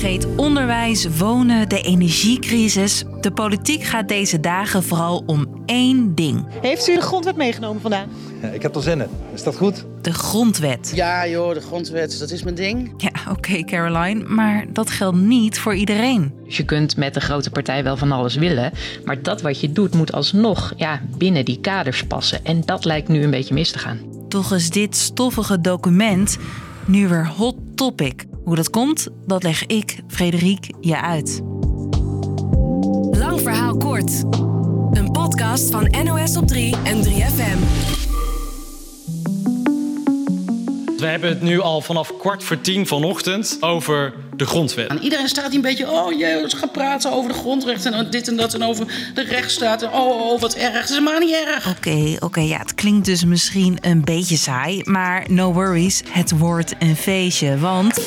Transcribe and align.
Vergeet 0.00 0.26
onderwijs, 0.36 1.06
wonen, 1.18 1.68
de 1.68 1.80
energiecrisis. 1.80 3.04
De 3.20 3.30
politiek 3.30 3.82
gaat 3.82 4.08
deze 4.08 4.40
dagen 4.40 4.82
vooral 4.82 5.22
om 5.26 5.62
één 5.66 6.14
ding: 6.14 6.46
Heeft 6.60 6.88
u 6.88 6.94
de 6.94 7.00
grondwet 7.00 7.36
meegenomen 7.36 7.80
vandaag? 7.80 8.04
Ja, 8.42 8.48
ik 8.48 8.62
heb 8.62 8.74
er 8.74 8.82
zin 8.82 9.00
in. 9.00 9.08
Is 9.34 9.42
dat 9.42 9.56
goed? 9.56 9.84
de 10.02 10.12
grondwet. 10.12 10.92
Ja 10.94 11.28
joh, 11.28 11.54
de 11.54 11.60
grondwet, 11.60 12.18
dat 12.18 12.30
is 12.30 12.42
mijn 12.42 12.54
ding. 12.54 12.92
Ja, 12.96 13.10
oké 13.30 13.64
Caroline, 13.64 14.24
maar 14.24 14.64
dat 14.72 14.90
geldt 14.90 15.16
niet 15.16 15.58
voor 15.58 15.74
iedereen. 15.74 16.34
Dus 16.44 16.56
je 16.56 16.64
kunt 16.64 16.96
met 16.96 17.14
de 17.14 17.20
grote 17.20 17.50
partij 17.50 17.84
wel 17.84 17.96
van 17.96 18.12
alles 18.12 18.34
willen, 18.34 18.72
maar 19.04 19.22
dat 19.22 19.42
wat 19.42 19.60
je 19.60 19.72
doet 19.72 19.94
moet 19.94 20.12
alsnog 20.12 20.72
ja, 20.76 21.00
binnen 21.16 21.44
die 21.44 21.60
kaders 21.60 22.04
passen. 22.04 22.44
En 22.44 22.62
dat 22.64 22.84
lijkt 22.84 23.08
nu 23.08 23.22
een 23.22 23.30
beetje 23.30 23.54
mis 23.54 23.70
te 23.70 23.78
gaan. 23.78 23.98
Toch 24.28 24.52
is 24.52 24.70
dit 24.70 24.96
stoffige 24.96 25.60
document 25.60 26.38
nu 26.86 27.08
weer 27.08 27.28
hot 27.28 27.56
topic. 27.74 28.28
Hoe 28.50 28.58
dat 28.58 28.70
komt, 28.70 29.08
dat 29.26 29.42
leg 29.42 29.66
ik, 29.66 30.00
Frederik, 30.08 30.70
je 30.80 31.00
uit. 31.00 31.40
Lang 33.10 33.40
verhaal 33.40 33.76
kort. 33.76 34.22
Een 34.90 35.10
podcast 35.12 35.70
van 35.70 35.94
NOS 36.04 36.36
op 36.36 36.46
3 36.46 36.74
en 36.84 37.04
3FM. 37.04 37.58
We 40.96 41.06
hebben 41.06 41.28
het 41.28 41.42
nu 41.42 41.60
al 41.60 41.80
vanaf 41.80 42.16
kwart 42.18 42.44
voor 42.44 42.60
tien 42.60 42.86
vanochtend 42.86 43.56
over 43.60 44.14
de 44.36 44.46
grondwet. 44.46 44.88
En 44.88 45.02
iedereen 45.02 45.28
staat 45.28 45.46
hier 45.46 45.54
een 45.54 45.60
beetje, 45.60 45.90
oh 45.90 46.18
jee, 46.18 46.48
ze 46.48 46.56
gaan 46.56 46.70
praten 46.70 47.12
over 47.12 47.32
de 47.32 47.38
grondrechten 47.38 47.92
en 47.92 48.10
dit 48.10 48.28
en 48.28 48.36
dat 48.36 48.54
en 48.54 48.62
over 48.62 49.10
de 49.14 49.22
rechtsstaat. 49.22 49.82
En 49.82 49.92
oh, 49.92 50.32
oh, 50.32 50.40
wat 50.40 50.54
erg. 50.54 50.80
Het 50.80 50.90
is 50.90 51.00
maar 51.00 51.20
niet 51.20 51.34
erg. 51.46 51.68
Oké, 51.76 52.16
oké, 52.18 52.40
ja, 52.40 52.58
het 52.58 52.74
klinkt 52.74 53.04
dus 53.04 53.24
misschien 53.24 53.78
een 53.80 54.04
beetje 54.04 54.36
saai, 54.36 54.80
maar 54.84 55.24
no 55.28 55.52
worries, 55.52 56.02
het 56.08 56.38
wordt 56.38 56.74
een 56.78 56.96
feestje, 56.96 57.58
want 57.58 58.00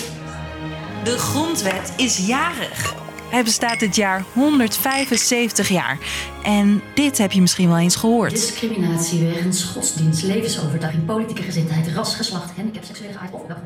de 1.04 1.18
grondwet 1.18 1.94
is 1.98 2.28
jarig. 2.28 2.96
Hij 3.30 3.44
bestaat 3.44 3.80
dit 3.80 3.96
jaar 3.96 4.24
175 4.34 5.70
jaar. 5.70 5.98
En 6.44 6.82
dit 6.96 7.18
heb 7.18 7.32
je 7.32 7.42
misschien 7.42 7.68
wel 7.68 7.78
eens 7.78 7.96
gehoord. 7.96 8.32
Discriminatie 8.32 9.20
wegens 9.20 9.64
godsdienst, 9.64 10.24
levensovertuiging, 10.24 11.06
politieke 11.06 11.42
gezindheid, 11.42 11.88
ras, 11.88 12.16
geslacht, 12.16 12.56
handicap, 12.56 12.84
seksuele 12.84 13.14
geaard 13.14 13.34
of 13.34 13.42
welke. 13.48 13.62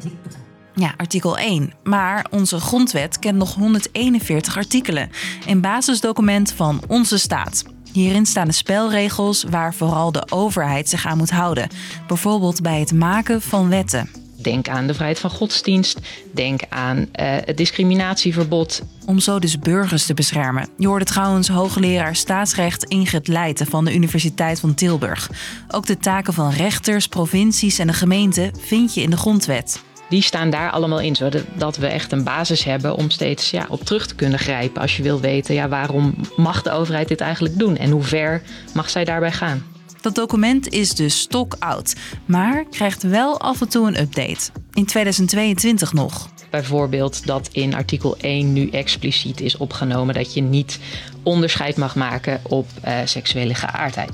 Ja, 0.73 0.93
artikel 0.97 1.38
1. 1.38 1.73
Maar 1.83 2.25
onze 2.30 2.59
grondwet 2.59 3.19
kent 3.19 3.38
nog 3.38 3.55
141 3.55 4.58
artikelen. 4.58 5.09
Een 5.47 5.61
basisdocument 5.61 6.52
van 6.52 6.81
onze 6.88 7.17
staat. 7.17 7.63
Hierin 7.91 8.25
staan 8.25 8.47
de 8.47 8.53
spelregels 8.53 9.43
waar 9.43 9.73
vooral 9.73 10.11
de 10.11 10.31
overheid 10.31 10.89
zich 10.89 11.05
aan 11.05 11.17
moet 11.17 11.31
houden. 11.31 11.69
Bijvoorbeeld 12.08 12.61
bij 12.61 12.80
het 12.80 12.93
maken 12.93 13.41
van 13.41 13.69
wetten. 13.69 14.27
Denk 14.47 14.69
aan 14.69 14.87
de 14.87 14.93
vrijheid 14.93 15.19
van 15.19 15.29
godsdienst, 15.29 15.99
denk 16.33 16.61
aan 16.69 17.07
eh, 17.11 17.35
het 17.45 17.57
discriminatieverbod. 17.57 18.81
Om 19.05 19.19
zo 19.19 19.39
dus 19.39 19.59
burgers 19.59 20.05
te 20.05 20.13
beschermen. 20.13 20.69
Je 20.77 20.87
hoorde 20.87 21.05
trouwens 21.05 21.47
hoogleraar 21.47 22.15
staatsrecht 22.15 22.83
Ingrid 22.83 23.27
Leijten 23.27 23.65
van 23.65 23.85
de 23.85 23.93
Universiteit 23.93 24.59
van 24.59 24.73
Tilburg. 24.73 25.29
Ook 25.67 25.85
de 25.85 25.97
taken 25.97 26.33
van 26.33 26.51
rechters, 26.51 27.07
provincies 27.07 27.79
en 27.79 27.87
de 27.87 27.93
gemeente 27.93 28.51
vind 28.59 28.93
je 28.93 29.01
in 29.01 29.09
de 29.09 29.17
grondwet. 29.17 29.81
Die 30.09 30.21
staan 30.21 30.49
daar 30.49 30.71
allemaal 30.71 30.99
in, 30.99 31.15
zodat 31.15 31.77
we 31.77 31.87
echt 31.87 32.11
een 32.11 32.23
basis 32.23 32.63
hebben 32.63 32.95
om 32.95 33.09
steeds 33.09 33.51
ja, 33.51 33.65
op 33.69 33.83
terug 33.83 34.07
te 34.07 34.15
kunnen 34.15 34.39
grijpen. 34.39 34.81
Als 34.81 34.97
je 34.97 35.03
wil 35.03 35.19
weten, 35.19 35.55
ja, 35.55 35.67
waarom 35.67 36.15
mag 36.35 36.61
de 36.61 36.71
overheid 36.71 37.07
dit 37.07 37.21
eigenlijk 37.21 37.59
doen 37.59 37.77
en 37.77 37.91
hoe 37.91 38.03
ver 38.03 38.41
mag 38.73 38.89
zij 38.89 39.03
daarbij 39.03 39.31
gaan. 39.31 39.63
Dat 40.08 40.16
document 40.16 40.69
is 40.69 40.95
dus 40.95 41.19
stokoud, 41.19 41.95
maar 42.25 42.66
krijgt 42.69 43.03
wel 43.03 43.39
af 43.39 43.61
en 43.61 43.69
toe 43.69 43.88
een 43.88 44.00
update. 44.00 44.49
In 44.73 44.86
2022 44.86 45.94
nog. 45.94 46.30
Bijvoorbeeld 46.49 47.25
dat 47.25 47.49
in 47.52 47.75
artikel 47.75 48.17
1 48.17 48.53
nu 48.53 48.69
expliciet 48.69 49.41
is 49.41 49.58
opgenomen 49.58 50.14
dat 50.14 50.33
je 50.33 50.41
niet 50.41 50.80
onderscheid 51.23 51.77
mag 51.77 51.95
maken 51.95 52.41
op 52.44 52.67
uh, 52.86 52.99
seksuele 53.05 53.54
geaardheid. 53.54 54.11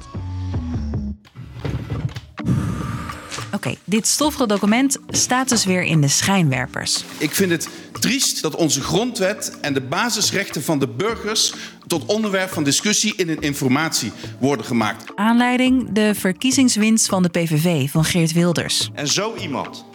Dit 3.93 4.07
stoffige 4.07 4.47
document 4.47 4.97
staat 5.09 5.49
dus 5.49 5.65
weer 5.65 5.83
in 5.83 6.01
de 6.01 6.07
schijnwerpers. 6.07 7.03
Ik 7.17 7.31
vind 7.31 7.51
het 7.51 7.69
triest 7.99 8.41
dat 8.41 8.55
onze 8.55 8.81
grondwet 8.81 9.57
en 9.61 9.73
de 9.73 9.81
basisrechten 9.81 10.63
van 10.63 10.79
de 10.79 10.87
burgers 10.87 11.53
tot 11.87 12.05
onderwerp 12.05 12.49
van 12.49 12.63
discussie 12.63 13.13
in 13.15 13.29
een 13.29 13.41
informatie 13.41 14.11
worden 14.39 14.65
gemaakt. 14.65 15.11
Aanleiding 15.15 15.91
de 15.91 16.15
verkiezingswinst 16.15 17.07
van 17.07 17.23
de 17.23 17.29
PVV 17.29 17.89
van 17.89 18.03
Geert 18.03 18.31
Wilders. 18.31 18.89
En 18.93 19.07
zo 19.07 19.35
iemand 19.35 19.85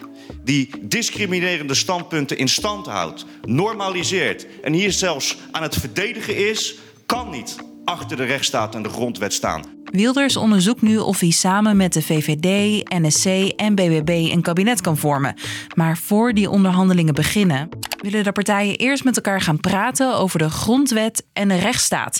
die 0.43 0.69
discriminerende 0.81 1.73
standpunten 1.73 2.37
in 2.37 2.49
stand 2.49 2.85
houdt, 2.85 3.25
normaliseert 3.45 4.45
en 4.63 4.73
hier 4.73 4.91
zelfs 4.91 5.37
aan 5.51 5.63
het 5.63 5.75
verdedigen 5.75 6.49
is, 6.49 6.75
kan 7.05 7.29
niet 7.29 7.55
achter 7.85 8.17
de 8.17 8.25
rechtsstaat 8.25 8.75
en 8.75 8.83
de 8.83 8.89
grondwet 8.89 9.33
staan. 9.33 9.78
Wilders 9.91 10.37
onderzoekt 10.37 10.81
nu 10.81 10.97
of 10.97 11.19
hij 11.19 11.31
samen 11.31 11.77
met 11.77 11.93
de 11.93 12.01
VVD, 12.01 12.45
NSC 12.89 13.25
en 13.55 13.75
BBB 13.75 14.09
een 14.09 14.41
kabinet 14.41 14.81
kan 14.81 14.97
vormen. 14.97 15.35
Maar 15.75 15.97
voor 15.97 16.33
die 16.33 16.49
onderhandelingen 16.49 17.13
beginnen, 17.13 17.69
willen 18.01 18.23
de 18.23 18.31
partijen 18.31 18.75
eerst 18.75 19.03
met 19.03 19.15
elkaar 19.15 19.41
gaan 19.41 19.59
praten 19.59 20.15
over 20.15 20.39
de 20.39 20.49
grondwet 20.49 21.25
en 21.33 21.47
de 21.47 21.55
rechtsstaat. 21.55 22.19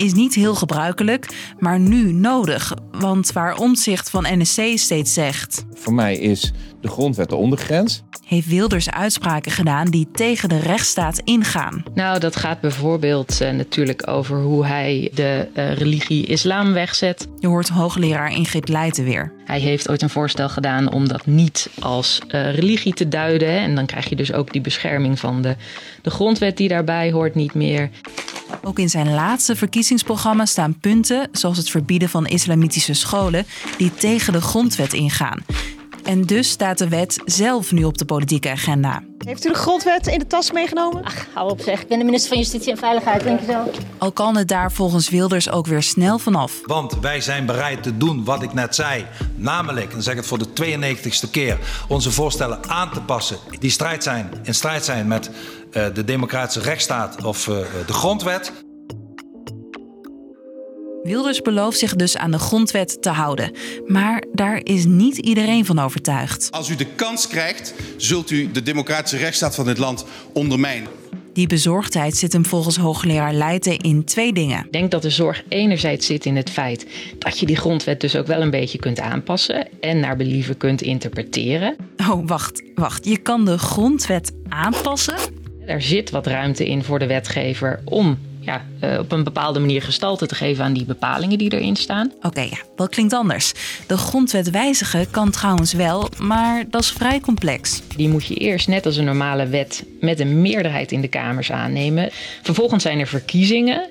Is 0.00 0.12
niet 0.12 0.34
heel 0.34 0.54
gebruikelijk, 0.54 1.26
maar 1.58 1.78
nu 1.78 2.12
nodig. 2.12 2.74
Want 2.90 3.32
waar 3.32 3.58
omzicht 3.58 4.10
van 4.10 4.26
NSC 4.28 4.60
steeds 4.74 5.12
zegt. 5.12 5.64
Voor 5.74 5.92
mij 5.92 6.16
is 6.16 6.52
de 6.80 6.88
grondwet 6.88 7.28
de 7.28 7.36
ondergrens 7.36 8.02
heeft 8.30 8.46
Wilders 8.46 8.90
uitspraken 8.90 9.52
gedaan 9.52 9.86
die 9.86 10.08
tegen 10.12 10.48
de 10.48 10.58
rechtsstaat 10.58 11.18
ingaan. 11.18 11.84
Nou, 11.94 12.18
dat 12.18 12.36
gaat 12.36 12.60
bijvoorbeeld 12.60 13.38
uh, 13.42 13.50
natuurlijk 13.50 14.08
over 14.08 14.40
hoe 14.40 14.66
hij 14.66 15.10
de 15.14 15.48
uh, 15.54 15.72
religie 15.72 16.26
islam 16.26 16.72
wegzet. 16.72 17.28
Je 17.38 17.46
hoort 17.46 17.68
hoogleraar 17.68 18.32
Ingrid 18.32 18.68
Leijten 18.68 19.04
weer. 19.04 19.32
Hij 19.44 19.60
heeft 19.60 19.90
ooit 19.90 20.02
een 20.02 20.10
voorstel 20.10 20.48
gedaan 20.48 20.92
om 20.92 21.08
dat 21.08 21.26
niet 21.26 21.70
als 21.80 22.20
uh, 22.28 22.54
religie 22.54 22.94
te 22.94 23.08
duiden. 23.08 23.48
En 23.48 23.74
dan 23.74 23.86
krijg 23.86 24.08
je 24.08 24.16
dus 24.16 24.32
ook 24.32 24.52
die 24.52 24.60
bescherming 24.60 25.18
van 25.18 25.42
de, 25.42 25.56
de 26.02 26.10
grondwet 26.10 26.56
die 26.56 26.68
daarbij 26.68 27.12
hoort 27.12 27.34
niet 27.34 27.54
meer. 27.54 27.90
Ook 28.62 28.78
in 28.78 28.90
zijn 28.90 29.14
laatste 29.14 29.56
verkiezingsprogramma 29.56 30.46
staan 30.46 30.78
punten, 30.78 31.28
zoals 31.32 31.56
het 31.56 31.70
verbieden 31.70 32.08
van 32.08 32.26
islamitische 32.26 32.94
scholen, 32.94 33.46
die 33.78 33.94
tegen 33.94 34.32
de 34.32 34.40
grondwet 34.40 34.92
ingaan. 34.92 35.38
En 36.04 36.22
dus 36.22 36.48
staat 36.48 36.78
de 36.78 36.88
wet 36.88 37.20
zelf 37.24 37.72
nu 37.72 37.84
op 37.84 37.98
de 37.98 38.04
politieke 38.04 38.50
agenda. 38.50 39.02
Heeft 39.18 39.46
u 39.46 39.48
de 39.48 39.54
grondwet 39.54 40.06
in 40.06 40.18
de 40.18 40.26
tas 40.26 40.52
meegenomen? 40.52 41.04
Ach, 41.04 41.26
hou 41.34 41.50
op 41.50 41.60
zeg. 41.60 41.80
Ik 41.80 41.88
ben 41.88 41.98
de 41.98 42.04
minister 42.04 42.28
van 42.28 42.38
Justitie 42.38 42.70
en 42.70 42.78
Veiligheid, 42.78 43.22
denk 43.22 43.40
je 43.40 43.46
zo. 43.46 43.70
Al 43.98 44.12
kan 44.12 44.36
het 44.36 44.48
daar 44.48 44.72
volgens 44.72 45.08
Wilders 45.08 45.50
ook 45.50 45.66
weer 45.66 45.82
snel 45.82 46.18
vanaf. 46.18 46.60
Want 46.66 46.98
wij 47.00 47.20
zijn 47.20 47.46
bereid 47.46 47.82
te 47.82 47.96
doen 47.96 48.24
wat 48.24 48.42
ik 48.42 48.52
net 48.52 48.74
zei. 48.74 49.06
Namelijk, 49.34 49.92
en 49.92 50.02
zeg 50.02 50.14
het 50.14 50.26
voor 50.26 50.38
de 50.38 50.48
92ste 50.62 51.30
keer, 51.30 51.58
onze 51.88 52.10
voorstellen 52.10 52.68
aan 52.68 52.92
te 52.92 53.00
passen. 53.00 53.36
Die 53.58 53.70
strijd 53.70 54.02
zijn, 54.02 54.30
in 54.42 54.54
strijd 54.54 54.84
zijn 54.84 55.06
met 55.08 55.30
de 55.70 56.04
democratische 56.04 56.60
rechtsstaat 56.60 57.24
of 57.24 57.46
uh, 57.46 57.56
de 57.86 57.92
grondwet. 57.92 58.52
Wilders 61.02 61.42
belooft 61.42 61.78
zich 61.78 61.96
dus 61.96 62.16
aan 62.16 62.30
de 62.30 62.38
grondwet 62.38 63.02
te 63.02 63.08
houden. 63.08 63.52
Maar 63.86 64.24
daar 64.32 64.60
is 64.62 64.84
niet 64.84 65.16
iedereen 65.16 65.64
van 65.64 65.78
overtuigd. 65.78 66.48
Als 66.50 66.68
u 66.68 66.76
de 66.76 66.86
kans 66.86 67.28
krijgt, 67.28 67.74
zult 67.96 68.30
u 68.30 68.50
de 68.50 68.62
democratische 68.62 69.16
rechtsstaat 69.16 69.54
van 69.54 69.64
dit 69.64 69.78
land 69.78 70.04
ondermijnen. 70.32 70.90
Die 71.32 71.46
bezorgdheid 71.46 72.16
zit 72.16 72.32
hem 72.32 72.46
volgens 72.46 72.76
hoogleraar 72.76 73.32
Leijten 73.32 73.78
in 73.78 74.04
twee 74.04 74.32
dingen. 74.32 74.64
Ik 74.64 74.72
denk 74.72 74.90
dat 74.90 75.02
de 75.02 75.10
zorg 75.10 75.42
enerzijds 75.48 76.06
zit 76.06 76.26
in 76.26 76.36
het 76.36 76.50
feit 76.50 76.86
dat 77.18 77.38
je 77.38 77.46
die 77.46 77.56
grondwet 77.56 78.00
dus 78.00 78.16
ook 78.16 78.26
wel 78.26 78.40
een 78.40 78.50
beetje 78.50 78.78
kunt 78.78 79.00
aanpassen 79.00 79.68
en 79.80 80.00
naar 80.00 80.16
believen 80.16 80.56
kunt 80.56 80.82
interpreteren. 80.82 81.76
Oh, 82.10 82.26
wacht, 82.26 82.62
wacht. 82.74 83.04
Je 83.04 83.16
kan 83.16 83.44
de 83.44 83.58
grondwet 83.58 84.32
aanpassen? 84.48 85.39
Er 85.70 85.82
zit 85.82 86.10
wat 86.10 86.26
ruimte 86.26 86.66
in 86.66 86.84
voor 86.84 86.98
de 86.98 87.06
wetgever 87.06 87.80
om 87.84 88.18
ja, 88.40 88.64
uh, 88.84 88.98
op 88.98 89.12
een 89.12 89.24
bepaalde 89.24 89.58
manier 89.58 89.82
gestalte 89.82 90.26
te 90.26 90.34
geven 90.34 90.64
aan 90.64 90.72
die 90.72 90.84
bepalingen 90.84 91.38
die 91.38 91.52
erin 91.52 91.76
staan. 91.76 92.12
Oké, 92.16 92.26
okay, 92.26 92.48
ja, 92.48 92.56
dat 92.76 92.88
klinkt 92.88 93.12
anders. 93.12 93.52
De 93.86 93.96
grondwet 93.96 94.50
wijzigen 94.50 95.10
kan 95.10 95.30
trouwens 95.30 95.72
wel, 95.72 96.08
maar 96.18 96.64
dat 96.70 96.82
is 96.82 96.90
vrij 96.90 97.20
complex. 97.20 97.82
Die 97.96 98.08
moet 98.08 98.26
je 98.26 98.34
eerst, 98.34 98.68
net 98.68 98.86
als 98.86 98.96
een 98.96 99.04
normale 99.04 99.46
wet, 99.46 99.84
met 100.00 100.20
een 100.20 100.40
meerderheid 100.40 100.92
in 100.92 101.00
de 101.00 101.08
Kamers 101.08 101.52
aannemen. 101.52 102.08
Vervolgens 102.42 102.82
zijn 102.82 102.98
er 102.98 103.06
verkiezingen. 103.06 103.88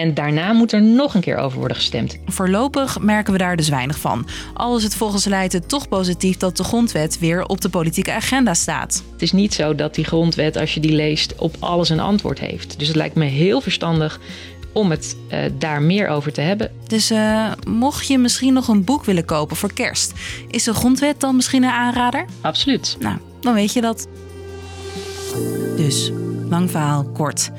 En 0.00 0.14
daarna 0.14 0.52
moet 0.52 0.72
er 0.72 0.82
nog 0.82 1.14
een 1.14 1.20
keer 1.20 1.36
over 1.36 1.58
worden 1.58 1.76
gestemd. 1.76 2.18
Voorlopig 2.26 2.98
merken 3.00 3.32
we 3.32 3.38
daar 3.38 3.56
dus 3.56 3.68
weinig 3.68 3.98
van. 3.98 4.26
Al 4.54 4.76
is 4.76 4.82
het 4.82 4.94
volgens 4.94 5.24
Leijten 5.24 5.66
toch 5.66 5.88
positief 5.88 6.36
dat 6.36 6.56
de 6.56 6.64
grondwet 6.64 7.18
weer 7.18 7.44
op 7.44 7.60
de 7.60 7.68
politieke 7.68 8.12
agenda 8.12 8.54
staat. 8.54 9.02
Het 9.12 9.22
is 9.22 9.32
niet 9.32 9.54
zo 9.54 9.74
dat 9.74 9.94
die 9.94 10.04
grondwet, 10.04 10.56
als 10.56 10.74
je 10.74 10.80
die 10.80 10.92
leest, 10.92 11.34
op 11.34 11.56
alles 11.58 11.88
een 11.88 12.00
antwoord 12.00 12.38
heeft. 12.38 12.78
Dus 12.78 12.88
het 12.88 12.96
lijkt 12.96 13.14
me 13.14 13.24
heel 13.24 13.60
verstandig 13.60 14.20
om 14.72 14.90
het 14.90 15.16
uh, 15.32 15.38
daar 15.58 15.82
meer 15.82 16.08
over 16.08 16.32
te 16.32 16.40
hebben. 16.40 16.70
Dus 16.86 17.10
uh, 17.10 17.52
mocht 17.68 18.06
je 18.06 18.18
misschien 18.18 18.52
nog 18.52 18.68
een 18.68 18.84
boek 18.84 19.04
willen 19.04 19.24
kopen 19.24 19.56
voor 19.56 19.72
kerst, 19.72 20.12
is 20.48 20.64
de 20.64 20.74
grondwet 20.74 21.20
dan 21.20 21.36
misschien 21.36 21.62
een 21.62 21.70
aanrader? 21.70 22.24
Absoluut. 22.40 22.96
Nou, 23.00 23.16
dan 23.40 23.54
weet 23.54 23.72
je 23.72 23.80
dat. 23.80 24.08
Dus 25.76 26.12
Lang 26.50 26.70
verhaal 26.70 27.04
kort. 27.04 27.50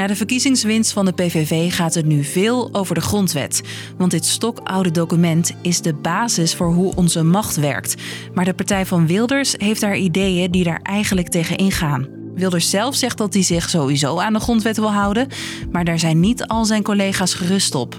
Na 0.00 0.06
de 0.06 0.16
verkiezingswinst 0.16 0.92
van 0.92 1.04
de 1.04 1.12
PVV 1.12 1.74
gaat 1.74 1.94
het 1.94 2.06
nu 2.06 2.24
veel 2.24 2.68
over 2.72 2.94
de 2.94 3.00
grondwet. 3.00 3.62
Want 3.96 4.10
dit 4.10 4.26
stokoude 4.26 4.90
document 4.90 5.52
is 5.62 5.80
de 5.80 5.94
basis 5.94 6.54
voor 6.54 6.72
hoe 6.72 6.94
onze 6.94 7.22
macht 7.22 7.56
werkt. 7.56 7.94
Maar 8.34 8.44
de 8.44 8.54
partij 8.54 8.86
van 8.86 9.06
Wilders 9.06 9.54
heeft 9.58 9.80
daar 9.80 9.96
ideeën 9.96 10.50
die 10.50 10.64
daar 10.64 10.80
eigenlijk 10.82 11.28
tegen 11.28 11.56
ingaan. 11.56 12.08
Wilders 12.34 12.70
zelf 12.70 12.94
zegt 12.94 13.18
dat 13.18 13.34
hij 13.34 13.42
zich 13.42 13.68
sowieso 13.68 14.18
aan 14.18 14.32
de 14.32 14.40
grondwet 14.40 14.76
wil 14.76 14.92
houden, 14.92 15.28
maar 15.70 15.84
daar 15.84 15.98
zijn 15.98 16.20
niet 16.20 16.46
al 16.46 16.64
zijn 16.64 16.82
collega's 16.82 17.34
gerust 17.34 17.74
op. 17.74 17.98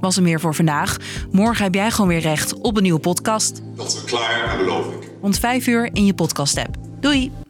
Was 0.00 0.16
er 0.16 0.22
meer 0.22 0.40
voor 0.40 0.54
vandaag. 0.54 0.96
Morgen 1.30 1.64
heb 1.64 1.74
jij 1.74 1.90
gewoon 1.90 2.08
weer 2.08 2.20
recht 2.20 2.54
op 2.60 2.76
een 2.76 2.82
nieuwe 2.82 3.00
podcast. 3.00 3.62
Dat 3.76 3.86
is 3.86 4.04
klaar, 4.04 4.48
dat 4.48 4.66
beloof 4.66 4.86
ik. 4.86 5.10
Rond 5.20 5.38
5 5.38 5.66
uur 5.66 5.90
in 5.92 6.04
je 6.04 6.14
podcast-app. 6.14 6.76
Doei! 7.00 7.43